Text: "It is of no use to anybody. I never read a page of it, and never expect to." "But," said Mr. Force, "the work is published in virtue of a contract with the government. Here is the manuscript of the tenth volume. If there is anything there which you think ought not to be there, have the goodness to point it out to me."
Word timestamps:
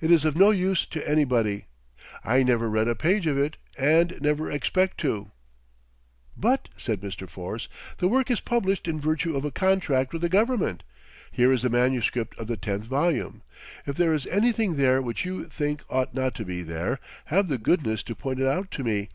"It 0.00 0.12
is 0.12 0.24
of 0.24 0.36
no 0.36 0.52
use 0.52 0.86
to 0.86 1.00
anybody. 1.02 1.64
I 2.24 2.44
never 2.44 2.70
read 2.70 2.86
a 2.86 2.94
page 2.94 3.26
of 3.26 3.36
it, 3.36 3.56
and 3.76 4.16
never 4.20 4.48
expect 4.48 4.98
to." 4.98 5.32
"But," 6.36 6.68
said 6.76 7.00
Mr. 7.00 7.28
Force, 7.28 7.66
"the 7.98 8.06
work 8.06 8.30
is 8.30 8.38
published 8.38 8.86
in 8.86 9.00
virtue 9.00 9.36
of 9.36 9.44
a 9.44 9.50
contract 9.50 10.12
with 10.12 10.22
the 10.22 10.28
government. 10.28 10.84
Here 11.32 11.52
is 11.52 11.62
the 11.62 11.70
manuscript 11.70 12.38
of 12.38 12.46
the 12.46 12.56
tenth 12.56 12.84
volume. 12.84 13.42
If 13.84 13.96
there 13.96 14.14
is 14.14 14.28
anything 14.28 14.76
there 14.76 15.02
which 15.02 15.24
you 15.24 15.48
think 15.48 15.82
ought 15.90 16.14
not 16.14 16.36
to 16.36 16.44
be 16.44 16.62
there, 16.62 17.00
have 17.24 17.48
the 17.48 17.58
goodness 17.58 18.04
to 18.04 18.14
point 18.14 18.38
it 18.38 18.46
out 18.46 18.70
to 18.70 18.84
me." 18.84 19.08